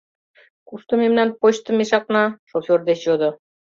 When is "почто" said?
1.39-1.69